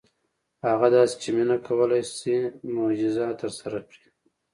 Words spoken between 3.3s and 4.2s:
ترسره کړي.